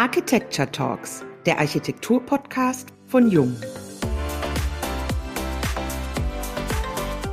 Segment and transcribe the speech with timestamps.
[0.00, 3.54] Architecture Talks, der Architektur-Podcast von Jung.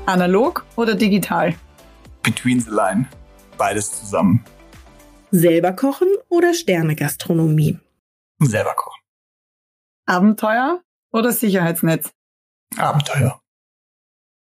[0.06, 1.56] Analog oder digital?
[2.24, 3.08] Between the line.
[3.58, 4.44] Beides zusammen.
[5.32, 7.80] Selber kochen oder Sternegastronomie?
[8.40, 9.02] Selber kochen.
[10.06, 12.12] Abenteuer oder Sicherheitsnetz?
[12.76, 13.40] Abenteuer.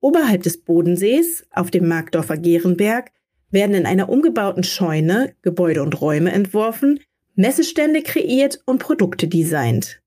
[0.00, 3.12] Oberhalb des Bodensees, auf dem Markdorfer Gehrenberg,
[3.50, 7.00] werden in einer umgebauten Scheune Gebäude und Räume entworfen,
[7.36, 10.02] Messestände kreiert und Produkte designt.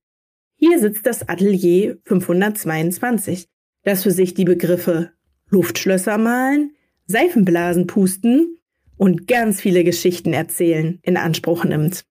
[0.55, 3.47] Hier sitzt das Atelier 522,
[3.83, 5.11] das für sich die Begriffe
[5.49, 8.57] Luftschlösser malen, Seifenblasen pusten
[8.97, 12.03] und ganz viele Geschichten erzählen in Anspruch nimmt,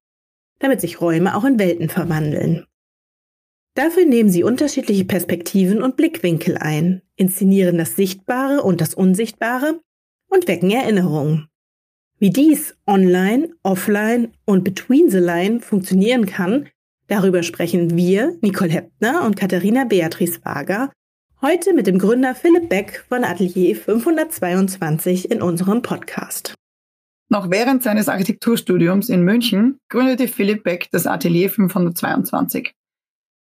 [0.60, 2.64] damit sich Räume auch in Welten verwandeln.
[3.74, 9.80] Dafür nehmen sie unterschiedliche Perspektiven und Blickwinkel ein, inszenieren das Sichtbare und das Unsichtbare
[10.28, 11.48] und wecken Erinnerungen.
[12.20, 16.68] Wie dies online, offline und between the line funktionieren kann,
[17.06, 20.90] darüber sprechen wir, Nicole Heppner und Katharina Beatrice Wager,
[21.42, 26.54] heute mit dem Gründer Philipp Beck von Atelier 522 in unserem Podcast.
[27.28, 32.72] Noch während seines Architekturstudiums in München gründete Philipp Beck das Atelier 522.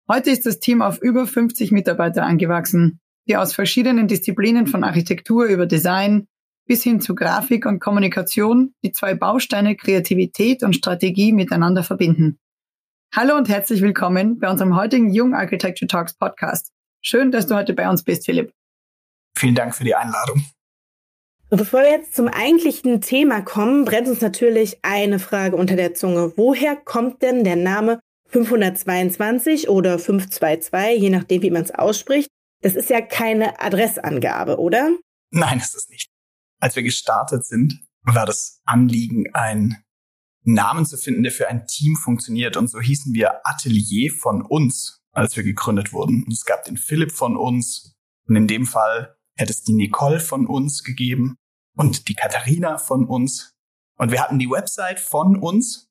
[0.09, 5.45] Heute ist das Team auf über 50 Mitarbeiter angewachsen, die aus verschiedenen Disziplinen von Architektur
[5.45, 6.27] über Design,
[6.73, 12.39] bis hin zu Grafik und Kommunikation die zwei Bausteine Kreativität und Strategie miteinander verbinden.
[13.15, 16.73] Hallo und herzlich willkommen bei unserem heutigen Young Architecture Talks Podcast.
[17.03, 18.55] Schön, dass du heute bei uns bist, Philipp.
[19.37, 20.47] Vielen Dank für die Einladung.
[21.50, 26.33] Bevor wir jetzt zum eigentlichen Thema kommen, brennt uns natürlich eine Frage unter der Zunge.
[26.37, 32.31] Woher kommt denn der Name 522 oder 522, je nachdem, wie man es ausspricht?
[32.62, 34.89] Das ist ja keine Adressangabe, oder?
[35.33, 36.12] Nein, ist es nicht
[36.63, 39.83] als wir gestartet sind, war das Anliegen, einen
[40.45, 42.57] Namen zu finden, der für ein Team funktioniert.
[42.57, 46.23] Und so hießen wir Atelier von uns, als wir gegründet wurden.
[46.25, 47.97] Und es gab den Philipp von uns.
[48.29, 51.37] Und in dem Fall hätte es die Nicole von uns gegeben
[51.77, 53.55] und die Katharina von uns.
[53.99, 55.91] Und wir hatten die Website von uns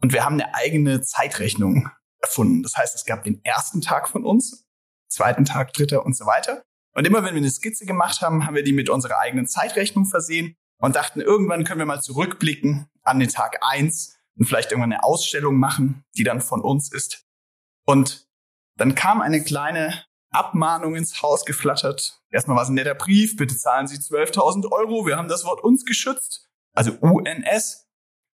[0.00, 1.88] und wir haben eine eigene Zeitrechnung
[2.20, 2.64] erfunden.
[2.64, 4.66] Das heißt, es gab den ersten Tag von uns,
[5.08, 6.64] zweiten Tag, dritter und so weiter.
[6.98, 10.04] Und immer wenn wir eine Skizze gemacht haben, haben wir die mit unserer eigenen Zeitrechnung
[10.04, 14.92] versehen und dachten, irgendwann können wir mal zurückblicken an den Tag eins und vielleicht irgendwann
[14.92, 17.24] eine Ausstellung machen, die dann von uns ist.
[17.86, 18.26] Und
[18.76, 19.94] dann kam eine kleine
[20.30, 22.20] Abmahnung ins Haus geflattert.
[22.30, 25.62] Erstmal war es ein netter Brief, bitte zahlen Sie 12.000 Euro, wir haben das Wort
[25.62, 27.86] uns geschützt, also UNS.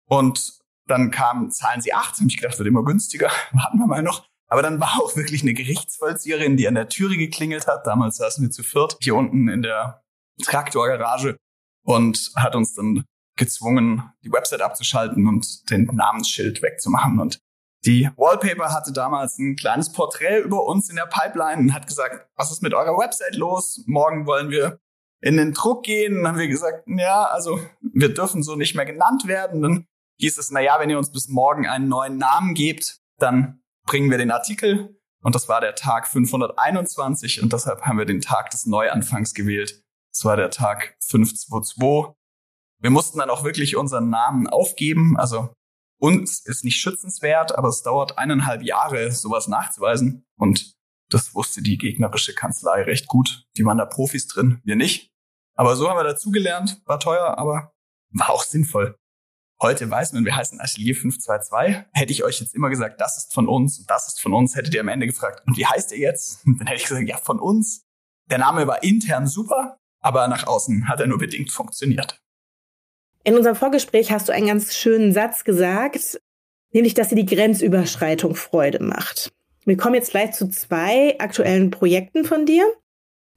[0.07, 4.03] Und dann kam, zahlen Sie 8, habe ich gedacht, wird immer günstiger, warten wir mal
[4.03, 4.30] noch.
[4.51, 7.87] Aber dann war auch wirklich eine Gerichtsvollzieherin, die an der Türe geklingelt hat.
[7.87, 10.03] Damals saßen wir zu viert hier unten in der
[10.43, 11.37] Traktorgarage
[11.85, 13.05] und hat uns dann
[13.37, 17.21] gezwungen, die Website abzuschalten und den Namensschild wegzumachen.
[17.21, 17.39] Und
[17.85, 22.27] die Wallpaper hatte damals ein kleines Porträt über uns in der Pipeline und hat gesagt,
[22.35, 23.81] was ist mit eurer Website los?
[23.87, 24.79] Morgen wollen wir
[25.21, 26.15] in den Druck gehen.
[26.15, 27.57] Dann haben wir gesagt, ja, also
[27.93, 29.61] wir dürfen so nicht mehr genannt werden.
[29.61, 29.85] Dann
[30.19, 34.09] hieß es, na ja, wenn ihr uns bis morgen einen neuen Namen gebt, dann bringen
[34.09, 38.49] wir den Artikel und das war der Tag 521 und deshalb haben wir den Tag
[38.49, 39.83] des Neuanfangs gewählt.
[40.11, 42.15] Das war der Tag 522.
[42.79, 45.15] Wir mussten dann auch wirklich unseren Namen aufgeben.
[45.17, 45.53] Also
[45.99, 50.25] uns ist nicht schützenswert, aber es dauert eineinhalb Jahre, sowas nachzuweisen.
[50.35, 50.73] Und
[51.09, 53.45] das wusste die gegnerische Kanzlei recht gut.
[53.57, 55.11] Die waren da Profis drin, wir nicht.
[55.55, 57.71] Aber so haben wir dazugelernt, war teuer, aber
[58.13, 58.95] war auch sinnvoll.
[59.61, 61.85] Heute weiß man, wir heißen Atelier 522.
[61.93, 64.55] Hätte ich euch jetzt immer gesagt, das ist von uns und das ist von uns,
[64.55, 66.41] hättet ihr am Ende gefragt, und wie heißt ihr jetzt?
[66.45, 67.85] Dann hätte ich gesagt, ja, von uns.
[68.31, 72.19] Der Name war intern super, aber nach außen hat er nur bedingt funktioniert.
[73.23, 76.19] In unserem Vorgespräch hast du einen ganz schönen Satz gesagt,
[76.71, 79.31] nämlich, dass dir die Grenzüberschreitung Freude macht.
[79.65, 82.65] Wir kommen jetzt gleich zu zwei aktuellen Projekten von dir,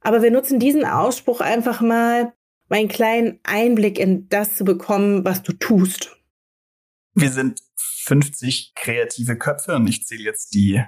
[0.01, 2.33] aber wir nutzen diesen Ausspruch einfach mal,
[2.69, 6.15] einen kleinen Einblick in das zu bekommen, was du tust.
[7.13, 10.83] Wir sind 50 kreative Köpfe und ich zähle jetzt die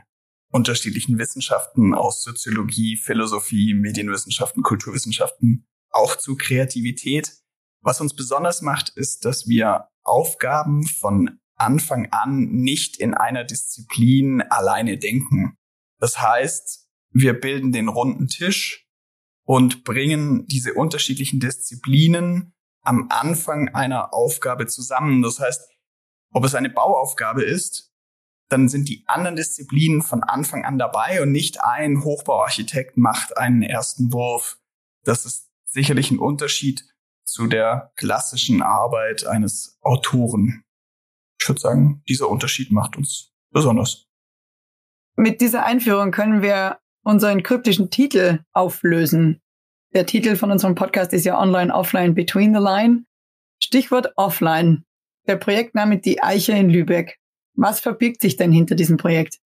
[0.51, 7.33] unterschiedlichen Wissenschaften aus Soziologie, Philosophie, Medienwissenschaften, Kulturwissenschaften auch zu Kreativität.
[7.81, 14.41] Was uns besonders macht, ist, dass wir Aufgaben von Anfang an nicht in einer Disziplin
[14.41, 15.57] alleine denken.
[15.99, 18.86] Das heißt, wir bilden den runden Tisch
[19.47, 25.21] und bringen diese unterschiedlichen Disziplinen am Anfang einer Aufgabe zusammen.
[25.21, 25.69] Das heißt,
[26.33, 27.93] ob es eine Bauaufgabe ist,
[28.49, 33.61] dann sind die anderen Disziplinen von Anfang an dabei und nicht ein Hochbauarchitekt macht einen
[33.61, 34.59] ersten Wurf.
[35.05, 36.83] Das ist sicherlich ein Unterschied
[37.23, 40.65] zu der klassischen Arbeit eines Autoren.
[41.39, 44.07] Ich würde sagen, dieser Unterschied macht uns besonders.
[45.15, 49.41] Mit dieser Einführung können wir unseren kryptischen Titel auflösen.
[49.93, 53.05] Der Titel von unserem Podcast ist ja Online, Offline, Between the Line.
[53.63, 54.83] Stichwort Offline.
[55.25, 57.17] Der Projektname Die Eiche in Lübeck.
[57.55, 59.39] Was verbirgt sich denn hinter diesem Projekt?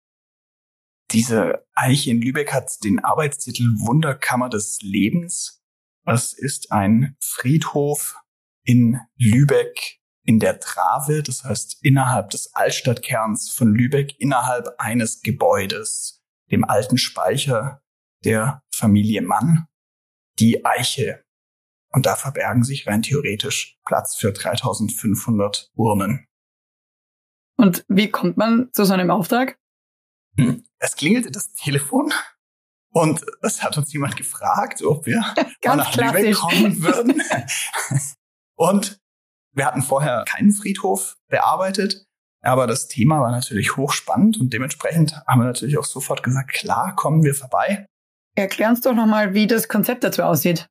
[1.10, 5.62] Diese Eiche in Lübeck hat den Arbeitstitel Wunderkammer des Lebens.
[6.06, 8.16] Es ist ein Friedhof
[8.64, 16.19] in Lübeck in der Trave, das heißt innerhalb des Altstadtkerns von Lübeck, innerhalb eines Gebäudes,
[16.50, 17.82] dem alten Speicher
[18.25, 19.67] der Familie Mann,
[20.38, 21.25] die Eiche.
[21.93, 26.26] Und da verbergen sich rein theoretisch Platz für 3500 Urnen.
[27.56, 29.58] Und wie kommt man zu so einem Auftrag?
[30.37, 32.12] Hm, es klingelte das Telefon
[32.93, 35.19] und es hat uns jemand gefragt, ob wir
[35.64, 36.20] nach klassisch.
[36.20, 37.23] Lübeck kommen würden.
[38.55, 39.00] und
[39.53, 42.06] wir hatten vorher keinen Friedhof bearbeitet,
[42.42, 46.94] aber das Thema war natürlich hochspannend und dementsprechend haben wir natürlich auch sofort gesagt, klar,
[46.96, 47.87] kommen wir vorbei.
[48.37, 50.66] Erklär uns doch nochmal, wie das Konzept dazu aussieht.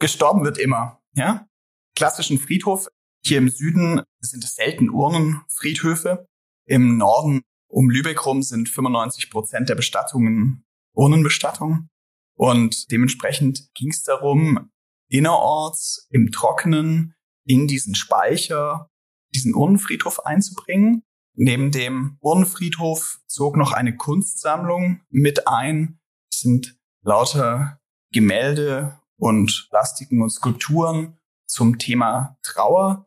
[0.00, 1.46] Gestorben wird immer, ja?
[1.94, 2.88] Klassischen Friedhof.
[3.24, 6.26] Hier im Süden sind es selten Urnenfriedhöfe.
[6.66, 11.90] Im Norden um Lübeck rum sind 95 Prozent der Bestattungen Urnenbestattungen.
[12.36, 14.70] Und dementsprechend ging es darum,
[15.08, 18.88] innerorts im Trockenen in diesen Speicher
[19.34, 21.02] diesen Urnenfriedhof einzubringen.
[21.34, 26.00] Neben dem Urnenfriedhof zog noch eine Kunstsammlung mit ein.
[26.32, 27.80] Es sind lauter
[28.12, 33.06] Gemälde und Plastiken und Skulpturen zum Thema Trauer.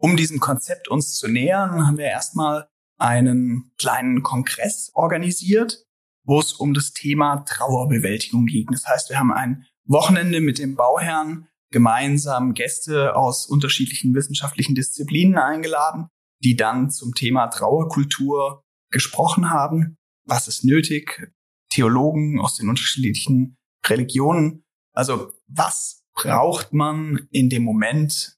[0.00, 2.68] Um diesem Konzept uns zu nähern, haben wir erstmal
[2.98, 5.84] einen kleinen Kongress organisiert,
[6.24, 8.66] wo es um das Thema Trauerbewältigung ging.
[8.70, 15.38] Das heißt, wir haben ein Wochenende mit dem Bauherrn gemeinsam Gäste aus unterschiedlichen wissenschaftlichen Disziplinen
[15.38, 16.08] eingeladen,
[16.42, 19.96] die dann zum Thema Trauerkultur gesprochen haben.
[20.24, 21.32] Was ist nötig?
[21.70, 23.56] Theologen aus den unterschiedlichen
[23.86, 24.64] Religionen.
[24.94, 28.36] Also was braucht man in dem Moment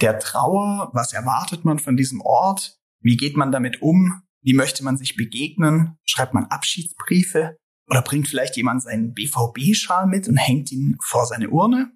[0.00, 0.90] der Trauer?
[0.94, 2.78] Was erwartet man von diesem Ort?
[3.02, 4.22] Wie geht man damit um?
[4.42, 5.96] Wie möchte man sich begegnen?
[6.04, 7.56] Schreibt man Abschiedsbriefe?
[7.88, 11.92] Oder bringt vielleicht jemand seinen BVB-Schal mit und hängt ihn vor seine Urne?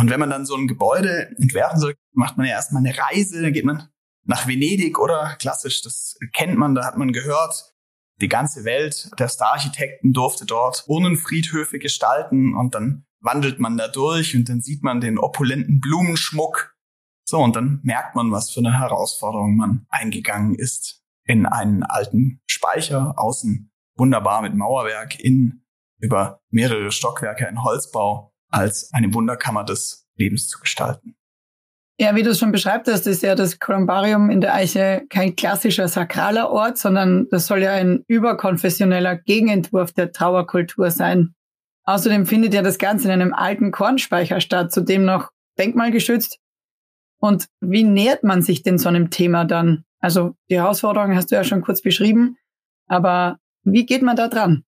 [0.00, 3.42] Und wenn man dann so ein Gebäude entwerfen soll, macht man ja erstmal eine Reise,
[3.42, 3.90] dann geht man
[4.24, 7.74] nach Venedig oder klassisch, das kennt man, da hat man gehört,
[8.22, 14.34] die ganze Welt der Star-Architekten durfte dort Urnenfriedhöfe gestalten und dann wandelt man da durch
[14.34, 16.74] und dann sieht man den opulenten Blumenschmuck.
[17.28, 22.40] So, und dann merkt man, was für eine Herausforderung man eingegangen ist in einen alten
[22.46, 25.66] Speicher, außen wunderbar mit Mauerwerk, innen
[25.98, 31.16] über mehrere Stockwerke ein Holzbau als eine Wunderkammer des Lebens zu gestalten.
[32.00, 35.36] Ja, wie du es schon beschreibt hast, ist ja das Kolumbarium in der Eiche kein
[35.36, 41.34] klassischer sakraler Ort, sondern das soll ja ein überkonfessioneller Gegenentwurf der Trauerkultur sein.
[41.84, 46.38] Außerdem findet ja das Ganze in einem alten Kornspeicher statt, zudem noch denkmalgeschützt.
[47.18, 49.84] Und wie nähert man sich denn so einem Thema dann?
[49.98, 52.38] Also die Herausforderungen hast du ja schon kurz beschrieben,
[52.86, 54.64] aber wie geht man da dran?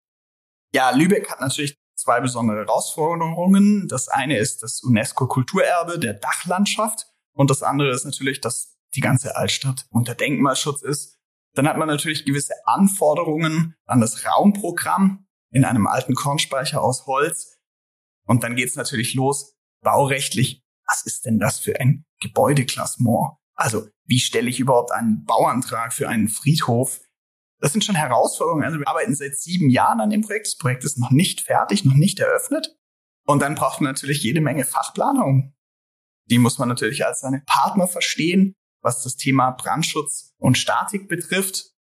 [0.73, 1.77] Ja, Lübeck hat natürlich
[2.07, 3.89] zwei besondere Herausforderungen.
[3.89, 9.35] Das eine ist das UNESCO-Kulturerbe der Dachlandschaft und das andere ist natürlich, dass die ganze
[9.35, 11.19] Altstadt unter Denkmalschutz ist.
[11.55, 17.59] Dann hat man natürlich gewisse Anforderungen an das Raumprogramm in einem alten Kornspeicher aus Holz.
[18.25, 23.33] Und dann geht's natürlich los, baurechtlich, was ist denn das für ein Gebäudeklassement?
[23.57, 27.01] Also wie stelle ich überhaupt einen Bauantrag für einen Friedhof?
[27.61, 28.65] Das sind schon Herausforderungen.
[28.65, 30.47] Also wir arbeiten seit sieben Jahren an dem Projekt.
[30.47, 32.77] Das Projekt ist noch nicht fertig, noch nicht eröffnet.
[33.27, 35.55] Und dann braucht man natürlich jede Menge Fachplanung.
[36.31, 41.73] Die muss man natürlich als seine Partner verstehen, was das Thema Brandschutz und Statik betrifft.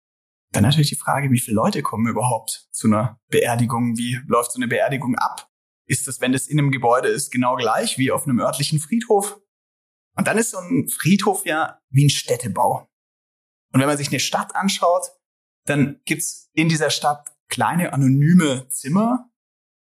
[0.52, 3.96] Dann natürlich die Frage, wie viele Leute kommen überhaupt zu einer Beerdigung?
[3.98, 5.50] Wie läuft so eine Beerdigung ab?
[5.86, 9.40] Ist das, wenn das in einem Gebäude ist, genau gleich wie auf einem örtlichen Friedhof?
[10.16, 12.88] Und dann ist so ein Friedhof ja wie ein Städtebau.
[13.72, 15.08] Und wenn man sich eine Stadt anschaut,
[15.64, 19.30] dann gibt's in dieser Stadt kleine anonyme Zimmer.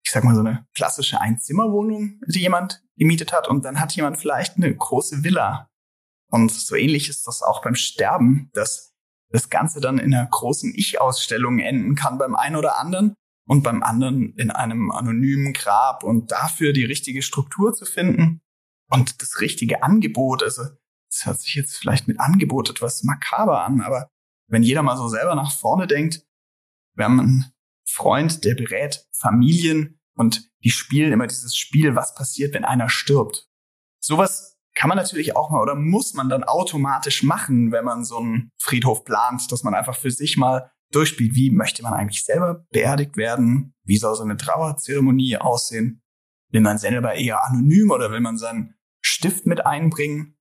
[0.05, 3.49] Ich sag mal so eine klassische Einzimmerwohnung, die jemand gemietet hat.
[3.49, 5.69] Und dann hat jemand vielleicht eine große Villa.
[6.31, 8.95] Und so ähnlich ist das auch beim Sterben, dass
[9.31, 13.15] das Ganze dann in einer großen Ich-Ausstellung enden kann beim einen oder anderen
[13.47, 18.41] und beim anderen in einem anonymen Grab und dafür die richtige Struktur zu finden
[18.91, 20.43] und das richtige Angebot.
[20.43, 20.63] Also,
[21.11, 24.09] das hört sich jetzt vielleicht mit Angebot etwas makaber an, aber
[24.49, 26.23] wenn jeder mal so selber nach vorne denkt,
[26.95, 27.53] wir haben einen
[27.87, 33.49] Freund, der berät Familien und die spielen immer dieses Spiel, was passiert, wenn einer stirbt.
[34.01, 38.19] Sowas kann man natürlich auch mal oder muss man dann automatisch machen, wenn man so
[38.19, 42.67] einen Friedhof plant, dass man einfach für sich mal durchspielt, wie möchte man eigentlich selber
[42.71, 43.75] beerdigt werden?
[43.85, 46.03] Wie soll so eine Trauerzeremonie aussehen?
[46.51, 50.37] Will man selber eher anonym oder will man seinen Stift mit einbringen?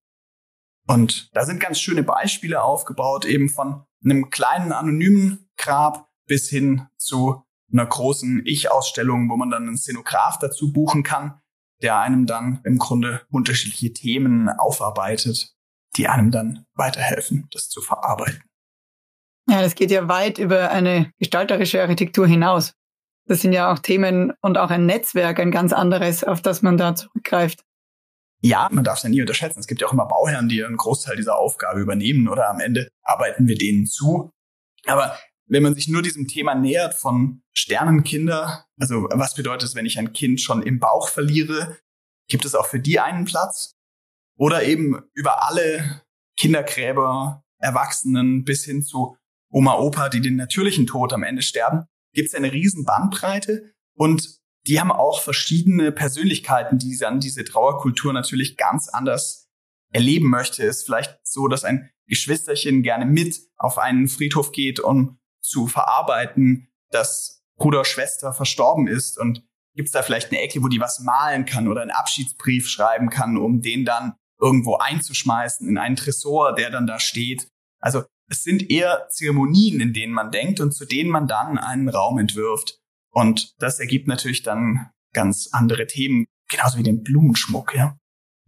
[0.88, 6.88] Und da sind ganz schöne Beispiele aufgebaut, eben von einem kleinen anonymen Grab bis hin
[6.98, 11.40] zu einer großen Ich-Ausstellung, wo man dann einen Szenograph dazu buchen kann,
[11.82, 15.56] der einem dann im Grunde unterschiedliche Themen aufarbeitet,
[15.98, 18.44] die einem dann weiterhelfen, das zu verarbeiten.
[19.50, 22.74] Ja, das geht ja weit über eine gestalterische Architektur hinaus.
[23.26, 26.78] Das sind ja auch Themen und auch ein Netzwerk, ein ganz anderes, auf das man
[26.78, 27.64] da zurückgreift.
[28.42, 29.60] Ja, man darf es ja nie unterschätzen.
[29.60, 32.90] Es gibt ja auch immer Bauherren, die einen Großteil dieser Aufgabe übernehmen oder am Ende
[33.04, 34.32] arbeiten wir denen zu.
[34.86, 39.86] Aber wenn man sich nur diesem Thema nähert von Sternenkinder, also was bedeutet es, wenn
[39.86, 41.78] ich ein Kind schon im Bauch verliere?
[42.28, 43.76] Gibt es auch für die einen Platz?
[44.38, 46.02] Oder eben über alle
[46.38, 49.18] Kindergräber, Erwachsenen bis hin zu
[49.52, 54.41] Oma, Opa, die den natürlichen Tod am Ende sterben, gibt es eine riesen Bandbreite und
[54.68, 59.50] die haben auch verschiedene Persönlichkeiten, die dann diese Trauerkultur natürlich ganz anders
[59.92, 60.64] erleben möchte.
[60.64, 66.68] Ist vielleicht so, dass ein Geschwisterchen gerne mit auf einen Friedhof geht, um zu verarbeiten,
[66.92, 69.44] dass Bruder, Schwester verstorben ist und
[69.76, 73.10] gibt es da vielleicht eine Ecke, wo die was malen kann oder einen Abschiedsbrief schreiben
[73.10, 77.48] kann, um den dann irgendwo einzuschmeißen in einen Tresor, der dann da steht.
[77.80, 81.90] Also es sind eher Zeremonien, in denen man denkt und zu denen man dann einen
[81.90, 82.81] Raum entwirft.
[83.12, 87.98] Und das ergibt natürlich dann ganz andere Themen, genauso wie den Blumenschmuck, ja.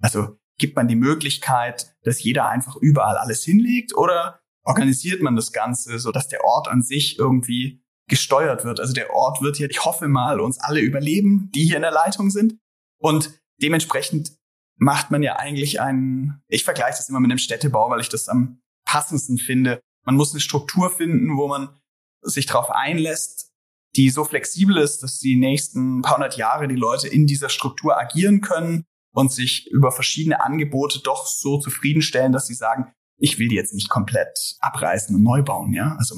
[0.01, 5.51] Also gibt man die Möglichkeit, dass jeder einfach überall alles hinlegt oder organisiert man das
[5.51, 8.79] Ganze, so dass der Ort an sich irgendwie gesteuert wird.
[8.79, 11.91] Also der Ort wird hier, ich hoffe mal, uns alle überleben, die hier in der
[11.91, 12.57] Leitung sind.
[12.99, 14.37] Und dementsprechend
[14.77, 18.27] macht man ja eigentlich einen, ich vergleiche das immer mit dem Städtebau, weil ich das
[18.27, 19.79] am passendsten finde.
[20.05, 21.79] Man muss eine Struktur finden, wo man
[22.21, 23.52] sich darauf einlässt,
[23.95, 27.97] die so flexibel ist, dass die nächsten paar hundert Jahre die Leute in dieser Struktur
[27.97, 33.47] agieren können und sich über verschiedene Angebote doch so zufriedenstellen, dass sie sagen, ich will
[33.47, 35.95] die jetzt nicht komplett abreißen und neu bauen, ja.
[35.97, 36.15] Also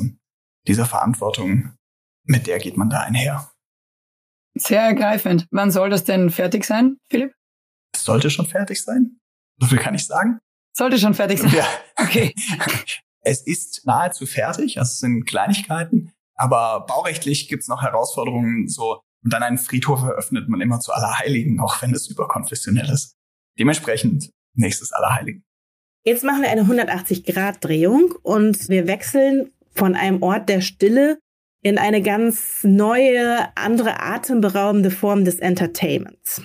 [0.67, 1.73] diese Verantwortung,
[2.23, 3.51] mit der geht man da einher.
[4.55, 5.47] Sehr ergreifend.
[5.51, 7.33] Wann soll das denn fertig sein, Philipp?
[7.93, 9.19] Es sollte schon fertig sein.
[9.59, 10.39] So viel kann ich sagen.
[10.73, 11.53] Sollte schon fertig sein.
[11.53, 11.67] Ja.
[11.97, 12.33] Okay.
[13.21, 14.77] es ist nahezu fertig.
[14.79, 16.11] Also es sind Kleinigkeiten.
[16.35, 21.59] Aber baurechtlich gibt's noch Herausforderungen, so, und dann einen Friedhof eröffnet man immer zu Allerheiligen,
[21.59, 23.15] auch wenn es überkonfessionell ist.
[23.57, 25.43] Dementsprechend nächstes Allerheiligen.
[26.03, 31.17] Jetzt machen wir eine 180-Grad-Drehung und wir wechseln von einem Ort der Stille
[31.63, 36.43] in eine ganz neue, andere atemberaubende Form des Entertainments.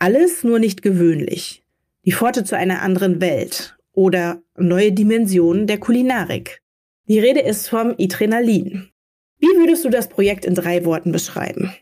[0.00, 1.62] Alles nur nicht gewöhnlich.
[2.04, 6.60] Die Pforte zu einer anderen Welt oder neue Dimensionen der Kulinarik.
[7.06, 8.90] Die Rede ist vom Adrenalin.
[9.40, 11.74] Wie würdest du das Projekt in drei Worten beschreiben?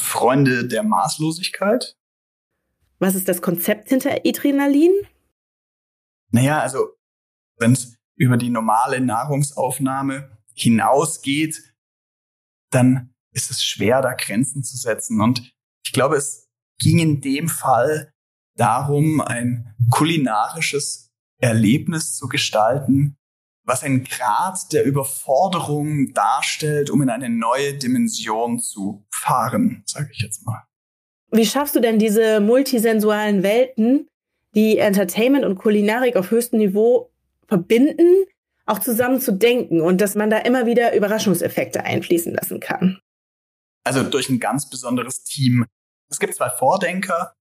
[0.00, 1.96] Freunde der Maßlosigkeit.
[2.98, 4.92] Was ist das Konzept hinter Adrenalin?
[6.30, 6.96] Naja, also
[7.58, 11.74] wenn es über die normale Nahrungsaufnahme hinausgeht,
[12.70, 15.20] dann ist es schwer, da Grenzen zu setzen.
[15.20, 15.52] Und
[15.84, 16.48] ich glaube, es
[16.78, 18.12] ging in dem Fall
[18.56, 23.16] darum, ein kulinarisches Erlebnis zu gestalten,
[23.64, 30.20] was einen Grad der Überforderung darstellt, um in eine neue Dimension zu fahren, sage ich
[30.20, 30.64] jetzt mal.
[31.30, 34.08] Wie schaffst du denn diese multisensualen Welten,
[34.54, 37.12] die Entertainment und Kulinarik auf höchstem Niveau
[37.46, 38.24] verbinden,
[38.66, 43.00] auch zusammen zu denken und dass man da immer wieder Überraschungseffekte einfließen lassen kann?
[43.84, 45.66] Also durch ein ganz besonderes Team.
[46.10, 47.34] Es gibt zwei Vordenker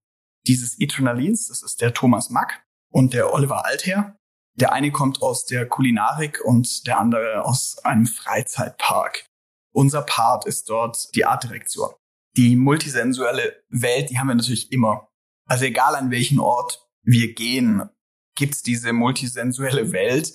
[0.48, 4.19] dieses Adrenalins, das ist der Thomas Mack und der Oliver Alther.
[4.60, 9.26] Der eine kommt aus der Kulinarik und der andere aus einem Freizeitpark.
[9.72, 11.90] Unser Part ist dort die Artdirektion.
[12.36, 15.08] Die multisensuelle Welt, die haben wir natürlich immer.
[15.46, 17.90] Also egal an welchen Ort wir gehen,
[18.36, 20.34] gibt's diese multisensuelle Welt.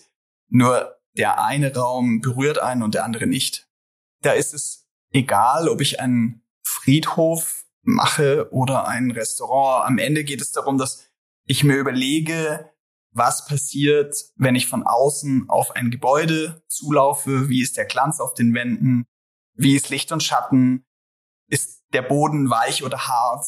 [0.49, 3.69] Nur der eine Raum berührt einen und der andere nicht.
[4.23, 9.87] Da ist es egal, ob ich einen Friedhof mache oder ein Restaurant.
[9.87, 11.11] Am Ende geht es darum, dass
[11.47, 12.74] ich mir überlege,
[13.15, 18.35] was passiert, wenn ich von außen auf ein Gebäude zulaufe, wie ist der Glanz auf
[18.35, 19.07] den Wänden,
[19.55, 20.85] wie ist Licht und Schatten,
[21.49, 23.47] ist der Boden weich oder hart,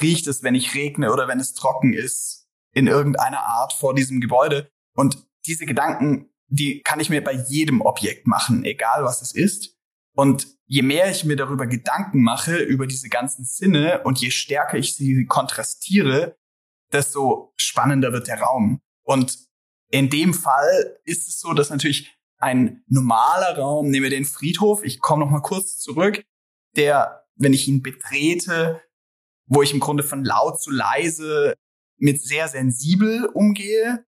[0.00, 4.20] riecht es, wenn ich regne oder wenn es trocken ist, in irgendeiner Art vor diesem
[4.20, 4.70] Gebäude.
[4.94, 9.76] Und diese Gedanken, die kann ich mir bei jedem Objekt machen, egal was es ist.
[10.12, 14.76] Und je mehr ich mir darüber Gedanken mache, über diese ganzen Sinne und je stärker
[14.76, 16.36] ich sie kontrastiere,
[16.96, 18.80] desto spannender wird der Raum.
[19.04, 19.38] Und
[19.90, 24.84] in dem Fall ist es so, dass natürlich ein normaler Raum, nehmen wir den Friedhof,
[24.84, 26.22] ich komme noch mal kurz zurück,
[26.76, 28.82] der, wenn ich ihn betrete,
[29.46, 31.54] wo ich im Grunde von laut zu leise
[31.98, 34.04] mit sehr sensibel umgehe,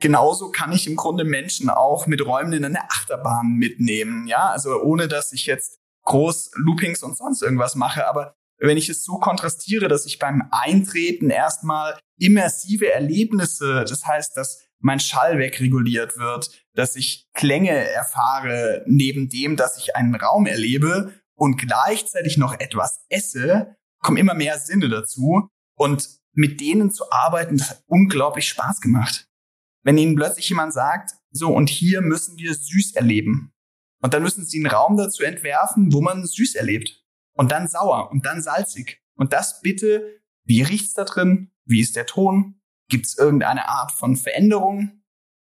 [0.00, 4.82] genauso kann ich im Grunde Menschen auch mit Räumen in eine Achterbahn mitnehmen, ja, also
[4.82, 8.34] ohne dass ich jetzt groß Loopings und sonst irgendwas mache, aber
[8.68, 14.64] wenn ich es so kontrastiere, dass ich beim Eintreten erstmal immersive Erlebnisse, das heißt, dass
[14.78, 21.12] mein Schall wegreguliert wird, dass ich Klänge erfahre neben dem, dass ich einen Raum erlebe
[21.34, 27.58] und gleichzeitig noch etwas esse, kommen immer mehr Sinne dazu und mit denen zu arbeiten,
[27.58, 29.28] das hat unglaublich Spaß gemacht.
[29.84, 33.52] Wenn Ihnen plötzlich jemand sagt, so und hier müssen wir süß erleben.
[34.00, 37.01] Und dann müssen Sie einen Raum dazu entwerfen, wo man süß erlebt.
[37.34, 39.02] Und dann sauer und dann salzig.
[39.16, 41.50] Und das bitte, wie riecht's da drin?
[41.64, 42.60] Wie ist der Ton?
[42.88, 45.02] Gibt es irgendeine Art von Veränderung?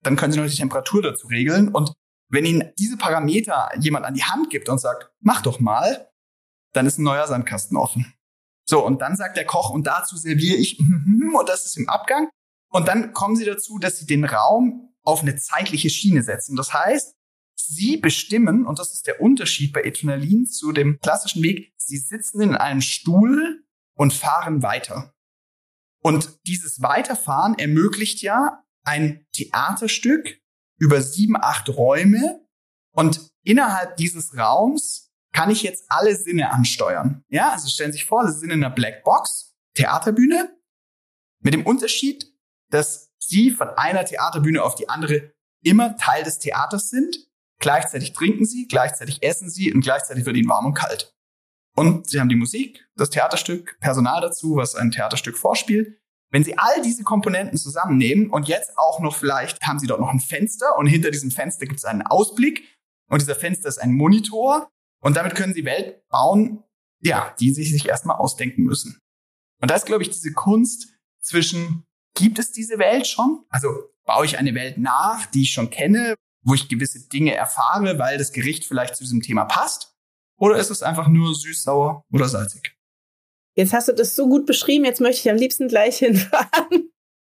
[0.04, 1.70] Dann können Sie noch die Temperatur dazu regeln.
[1.70, 1.94] Und
[2.30, 6.12] wenn Ihnen diese Parameter jemand an die Hand gibt und sagt, mach doch mal,
[6.74, 8.14] dann ist ein neuer Sandkasten offen.
[8.66, 12.30] So, und dann sagt der Koch, und dazu serviere ich, und das ist im Abgang.
[12.70, 16.56] Und dann kommen Sie dazu, dass Sie den Raum auf eine zeitliche Schiene setzen.
[16.58, 17.16] Das heißt,
[17.60, 22.42] Sie bestimmen, und das ist der Unterschied bei Adrenalin zu dem klassischen Weg, Sie sitzen
[22.42, 23.64] in einem Stuhl
[23.96, 25.14] und fahren weiter.
[26.02, 30.40] Und dieses Weiterfahren ermöglicht ja ein Theaterstück
[30.80, 32.46] über sieben, acht Räume
[32.92, 37.24] und innerhalb dieses Raums kann ich jetzt alle Sinne ansteuern.
[37.30, 40.56] Ja, also stellen Sie sich vor, Sie sind in einer Blackbox, Theaterbühne,
[41.40, 42.26] mit dem Unterschied,
[42.70, 47.27] dass Sie von einer Theaterbühne auf die andere immer Teil des Theaters sind.
[47.60, 51.16] Gleichzeitig trinken Sie, gleichzeitig essen Sie und gleichzeitig wird Ihnen warm und kalt.
[51.76, 56.00] Und Sie haben die Musik, das Theaterstück, Personal dazu, was ein Theaterstück vorspielt.
[56.32, 60.10] Wenn Sie all diese Komponenten zusammennehmen und jetzt auch noch vielleicht haben Sie dort noch
[60.10, 62.64] ein Fenster und hinter diesem Fenster gibt es einen Ausblick
[63.10, 64.70] und dieser Fenster ist ein Monitor
[65.02, 66.64] und damit können Sie Welt bauen,
[67.00, 69.00] ja, die Sie sich erstmal ausdenken müssen.
[69.62, 73.46] Und da ist, glaube ich, diese Kunst zwischen, gibt es diese Welt schon?
[73.50, 73.70] Also
[74.06, 76.16] baue ich eine Welt nach, die ich schon kenne,
[76.48, 79.94] wo ich gewisse Dinge erfahre, weil das Gericht vielleicht zu diesem Thema passt?
[80.40, 82.74] Oder ist es einfach nur süß, sauer oder salzig?
[83.56, 86.92] Jetzt hast du das so gut beschrieben, jetzt möchte ich am liebsten gleich hinfahren.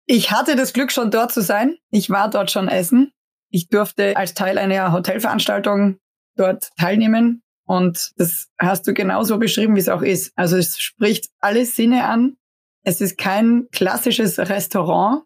[0.07, 1.77] Ich hatte das Glück, schon dort zu sein.
[1.91, 3.13] Ich war dort schon essen.
[3.51, 5.99] Ich durfte als Teil einer Hotelveranstaltung
[6.37, 7.43] dort teilnehmen.
[7.65, 10.33] Und das hast du genauso beschrieben, wie es auch ist.
[10.37, 12.37] Also es spricht alle Sinne an.
[12.83, 15.25] Es ist kein klassisches Restaurant,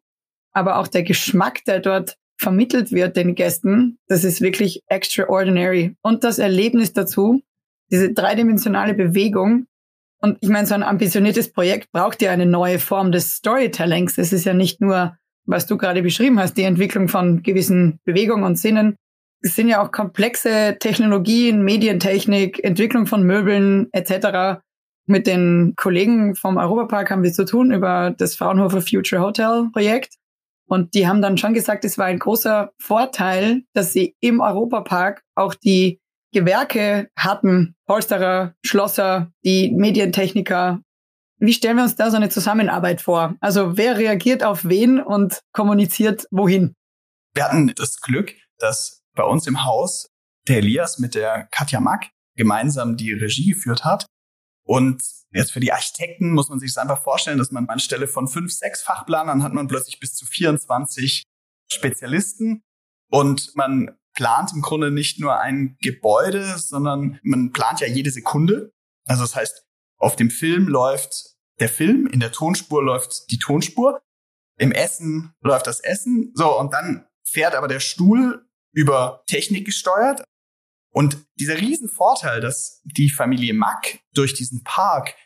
[0.52, 5.96] aber auch der Geschmack, der dort vermittelt wird den Gästen, das ist wirklich extraordinary.
[6.02, 7.42] Und das Erlebnis dazu,
[7.90, 9.66] diese dreidimensionale Bewegung,
[10.24, 14.16] und ich meine, so ein ambitioniertes Projekt braucht ja eine neue Form des Storytellings.
[14.16, 18.44] Es ist ja nicht nur, was du gerade beschrieben hast, die Entwicklung von gewissen Bewegungen
[18.44, 18.96] und Sinnen.
[19.42, 24.62] Es sind ja auch komplexe Technologien, Medientechnik, Entwicklung von Möbeln etc.
[25.04, 30.14] Mit den Kollegen vom Europapark haben wir zu tun über das Fraunhofer Future Hotel Projekt.
[30.66, 35.22] Und die haben dann schon gesagt, es war ein großer Vorteil, dass sie im Europapark
[35.34, 36.00] auch die
[36.32, 40.80] Gewerke hatten, Polsterer, Schlosser, die Medientechniker.
[41.38, 43.36] Wie stellen wir uns da so eine Zusammenarbeit vor?
[43.40, 46.74] Also wer reagiert auf wen und kommuniziert wohin?
[47.34, 50.08] Wir hatten das Glück, dass bei uns im Haus
[50.48, 54.06] der Elias mit der Katja Mack gemeinsam die Regie geführt hat.
[54.66, 55.02] Und
[55.34, 58.52] jetzt für die Architekten muss man sich das einfach vorstellen, dass man anstelle von fünf,
[58.52, 61.24] sechs Fachplanern hat man plötzlich bis zu 24
[61.70, 62.62] Spezialisten
[63.10, 68.72] und man plant im Grunde nicht nur ein Gebäude, sondern man plant ja jede Sekunde.
[69.06, 69.66] Also das heißt,
[69.98, 74.00] auf dem Film läuft der Film, in der Tonspur läuft die Tonspur,
[74.56, 80.22] im Essen läuft das Essen, so und dann fährt aber der Stuhl über Technik gesteuert.
[80.92, 85.16] Und dieser Riesenvorteil, dass die Familie Mack durch diesen Park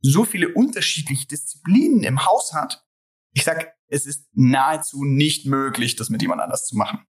[0.00, 2.84] so viele unterschiedliche Disziplinen im Haus hat,
[3.32, 7.04] ich sag, es ist nahezu nicht möglich, das mit jemand anders zu machen.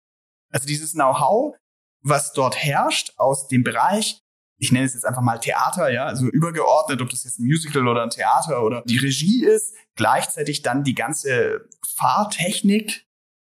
[0.51, 1.55] Also dieses Know-how,
[2.03, 4.23] was dort herrscht aus dem Bereich,
[4.59, 7.89] ich nenne es jetzt einfach mal Theater, ja, also übergeordnet, ob das jetzt ein Musical
[7.89, 13.07] oder ein Theater oder die Regie ist, gleichzeitig dann die ganze Fahrtechnik,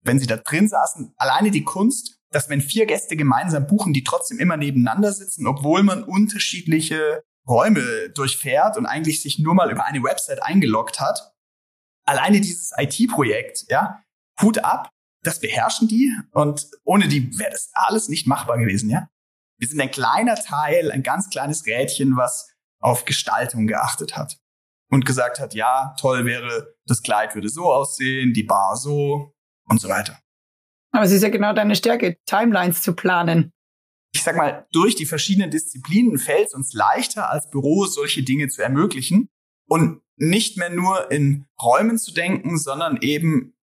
[0.01, 4.03] wenn sie da drin saßen, alleine die Kunst, dass wenn vier Gäste gemeinsam buchen, die
[4.03, 9.85] trotzdem immer nebeneinander sitzen, obwohl man unterschiedliche Räume durchfährt und eigentlich sich nur mal über
[9.85, 11.33] eine Website eingeloggt hat.
[12.05, 14.03] Alleine dieses IT-Projekt, ja,
[14.41, 14.89] Hut ab,
[15.23, 19.07] das beherrschen die und ohne die wäre das alles nicht machbar gewesen, ja.
[19.57, 24.37] Wir sind ein kleiner Teil, ein ganz kleines Rädchen, was auf Gestaltung geachtet hat
[24.91, 29.33] und gesagt hat, ja, toll wäre, das Kleid würde so aussehen, die Bar so
[29.67, 30.19] und so weiter.
[30.91, 33.51] Aber es ist ja genau deine Stärke, Timelines zu planen.
[34.15, 38.47] Ich sag mal, durch die verschiedenen Disziplinen fällt es uns leichter, als Büro solche Dinge
[38.47, 39.27] zu ermöglichen
[39.67, 43.57] und nicht mehr nur in Räumen zu denken, sondern eben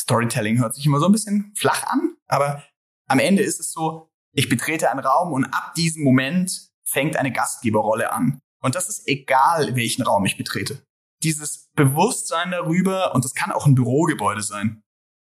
[0.00, 2.64] Storytelling hört sich immer so ein bisschen flach an, aber
[3.06, 7.30] am Ende ist es so, ich betrete einen Raum und ab diesem Moment fängt eine
[7.30, 8.40] Gastgeberrolle an.
[8.60, 10.84] Und das ist egal, welchen Raum ich betrete.
[11.22, 14.82] Dieses Bewusstsein darüber, und das kann auch ein Bürogebäude sein.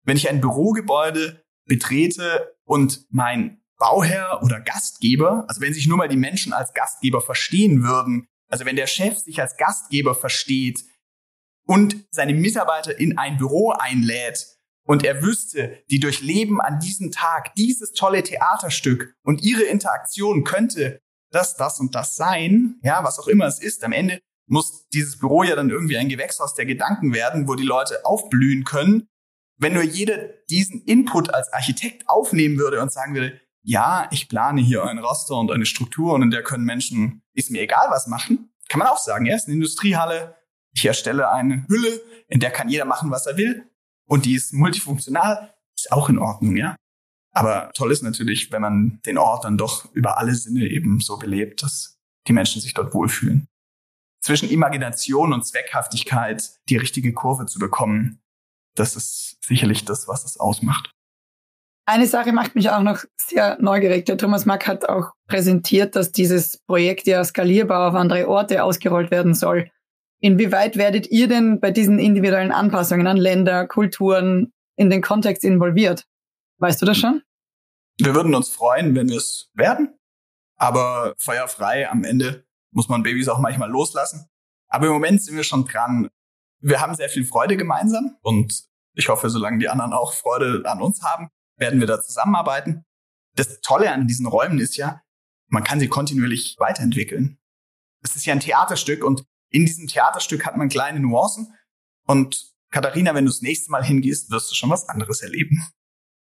[0.04, 6.08] Wenn ich ein Bürogebäude betrete und mein Bauherr oder Gastgeber, also wenn sich nur mal
[6.08, 10.84] die Menschen als Gastgeber verstehen würden, also wenn der Chef sich als Gastgeber versteht
[11.66, 14.46] und seine Mitarbeiter in ein Büro einlädt
[14.86, 21.00] und er wüsste, die durchleben an diesem Tag dieses tolle Theaterstück und ihre Interaktion könnte
[21.30, 23.84] das, das und das sein, ja, was auch immer es ist.
[23.84, 27.64] Am Ende muss dieses Büro ja dann irgendwie ein Gewächshaus der Gedanken werden, wo die
[27.64, 29.08] Leute aufblühen können.
[29.58, 34.61] Wenn nur jeder diesen Input als Architekt aufnehmen würde und sagen würde, ja, ich plane
[34.61, 38.07] hier ein Raster und eine Struktur und in der können Menschen, ist mir egal was
[38.07, 40.37] machen, kann man auch sagen, ja, ist eine Industriehalle,
[40.72, 43.68] ich erstelle eine Hülle, in der kann jeder machen, was er will
[44.07, 46.76] und die ist multifunktional, ist auch in Ordnung, ja.
[47.33, 51.18] Aber toll ist natürlich, wenn man den Ort dann doch über alle Sinne eben so
[51.18, 51.98] belebt, dass
[52.29, 53.48] die Menschen sich dort wohlfühlen.
[54.22, 58.22] Zwischen Imagination und Zweckhaftigkeit die richtige Kurve zu bekommen,
[58.76, 60.95] das ist sicherlich das, was es ausmacht.
[61.88, 64.07] Eine Sache macht mich auch noch sehr neugierig.
[64.07, 69.12] Der Thomas Mack hat auch präsentiert, dass dieses Projekt ja skalierbar auf andere Orte ausgerollt
[69.12, 69.70] werden soll.
[70.18, 76.07] Inwieweit werdet ihr denn bei diesen individuellen Anpassungen an Länder, Kulturen in den Kontext involviert?
[76.59, 77.22] Weißt du das schon?
[77.99, 79.96] Wir würden uns freuen, wenn wir es werden.
[80.57, 84.29] Aber feuerfrei am Ende muss man Babys auch manchmal loslassen.
[84.68, 86.09] Aber im Moment sind wir schon dran.
[86.61, 90.81] Wir haben sehr viel Freude gemeinsam und ich hoffe, solange die anderen auch Freude an
[90.81, 92.84] uns haben, werden wir da zusammenarbeiten.
[93.34, 95.02] Das Tolle an diesen Räumen ist ja,
[95.48, 97.38] man kann sie kontinuierlich weiterentwickeln.
[98.02, 101.54] Es ist ja ein Theaterstück und in diesem Theaterstück hat man kleine Nuancen.
[102.06, 105.66] Und Katharina, wenn du das nächste Mal hingehst, wirst du schon was anderes erleben.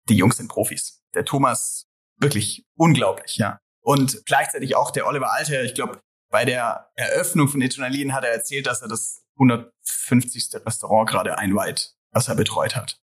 [0.09, 1.01] Die Jungs sind Profis.
[1.13, 3.59] Der Thomas, wirklich unglaublich, ja.
[3.81, 8.31] Und gleichzeitig auch der Oliver Alter, ich glaube, bei der Eröffnung von Etonalin hat er
[8.31, 10.49] erzählt, dass er das 150.
[10.65, 12.99] Restaurant gerade einweiht, was er betreut hat.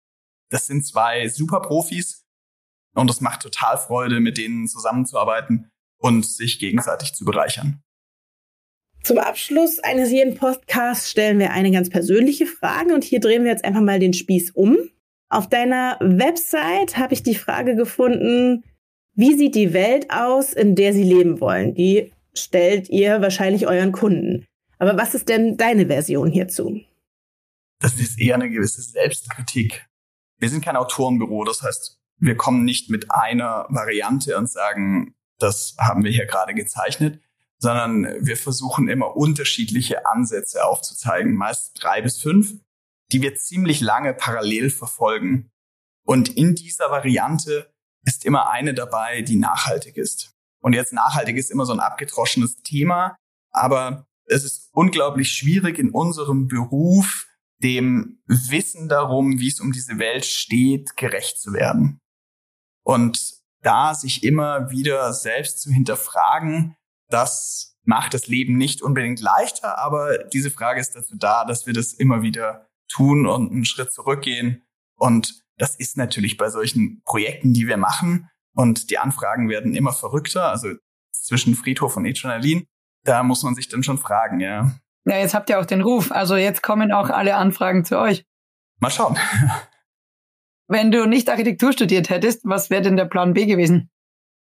[0.51, 2.25] Das sind zwei super Profis
[2.95, 7.83] und es macht total Freude, mit denen zusammenzuarbeiten und sich gegenseitig zu bereichern.
[9.03, 13.53] Zum Abschluss eines jeden Podcasts stellen wir eine ganz persönliche Frage und hier drehen wir
[13.53, 14.77] jetzt einfach mal den Spieß um.
[15.29, 18.65] Auf deiner Website habe ich die Frage gefunden,
[19.15, 21.75] wie sieht die Welt aus, in der Sie leben wollen?
[21.75, 24.45] Die stellt ihr wahrscheinlich euren Kunden.
[24.79, 26.81] Aber was ist denn deine Version hierzu?
[27.81, 29.87] Das ist eher eine gewisse Selbstkritik.
[30.39, 35.77] Wir sind kein Autorenbüro, das heißt, wir kommen nicht mit einer Variante und sagen, das
[35.79, 37.21] haben wir hier gerade gezeichnet,
[37.59, 42.55] sondern wir versuchen immer unterschiedliche Ansätze aufzuzeigen, meist drei bis fünf,
[43.13, 45.51] die wir ziemlich lange parallel verfolgen.
[46.05, 47.73] Und in dieser Variante
[48.05, 50.35] ist immer eine dabei, die nachhaltig ist.
[50.61, 53.17] Und jetzt nachhaltig ist immer so ein abgetroschenes Thema,
[53.51, 57.27] aber es ist unglaublich schwierig in unserem Beruf,
[57.63, 62.01] dem Wissen darum, wie es um diese Welt steht, gerecht zu werden.
[62.85, 66.77] Und da sich immer wieder selbst zu hinterfragen,
[67.09, 71.73] das macht das Leben nicht unbedingt leichter, aber diese Frage ist dazu da, dass wir
[71.73, 74.67] das immer wieder tun und einen Schritt zurückgehen.
[74.97, 78.29] Und das ist natürlich bei solchen Projekten, die wir machen.
[78.55, 80.51] Und die Anfragen werden immer verrückter.
[80.51, 80.75] Also
[81.13, 82.67] zwischen Friedhof und Adrenalin,
[83.05, 84.79] da muss man sich dann schon fragen, ja.
[85.09, 86.11] Ja, jetzt habt ihr auch den Ruf.
[86.11, 88.25] Also jetzt kommen auch alle Anfragen zu euch.
[88.81, 89.17] Mal schauen.
[90.69, 93.89] Wenn du nicht Architektur studiert hättest, was wäre denn der Plan B gewesen?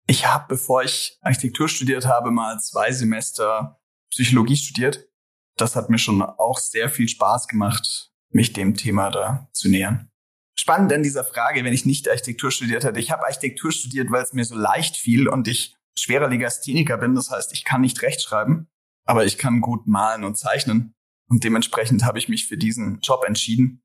[0.06, 5.08] Ich habe, bevor ich Architektur studiert habe, mal zwei Semester Psychologie studiert.
[5.56, 10.10] Das hat mir schon auch sehr viel Spaß gemacht, mich dem Thema da zu nähern.
[10.54, 13.00] Spannend an dieser Frage, wenn ich nicht Architektur studiert hätte.
[13.00, 17.14] Ich habe Architektur studiert, weil es mir so leicht fiel und ich schwerer Legastheniker bin.
[17.14, 18.68] Das heißt, ich kann nicht rechtschreiben,
[19.04, 20.94] aber ich kann gut malen und zeichnen.
[21.28, 23.82] Und dementsprechend habe ich mich für diesen Job entschieden.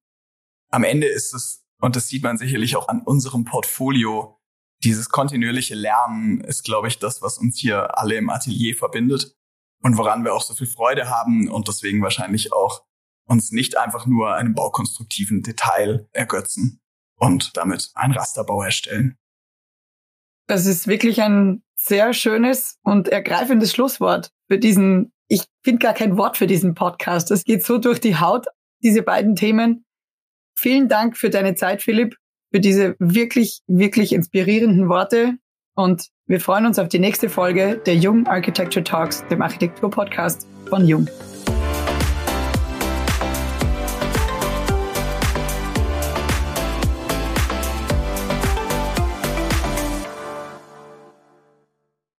[0.70, 4.38] Am Ende ist es, und das sieht man sicherlich auch an unserem Portfolio,
[4.84, 9.36] dieses kontinuierliche Lernen ist, glaube ich, das, was uns hier alle im Atelier verbindet
[9.82, 12.86] und woran wir auch so viel Freude haben und deswegen wahrscheinlich auch
[13.26, 16.82] uns nicht einfach nur einem baukonstruktiven Detail ergötzen
[17.16, 19.18] und damit ein Rasterbau erstellen.
[20.48, 26.18] Das ist wirklich ein sehr schönes und ergreifendes Schlusswort für diesen, ich finde gar kein
[26.18, 27.32] Wort für diesen Podcast.
[27.32, 28.46] Das geht so durch die Haut,
[28.84, 29.86] diese beiden Themen.
[30.58, 32.16] Vielen Dank für deine Zeit, Philipp
[32.52, 35.38] für diese wirklich, wirklich inspirierenden Worte.
[35.76, 40.88] Und wir freuen uns auf die nächste Folge der Jung Architecture Talks, dem Architektur-Podcast von
[40.88, 41.08] Jung.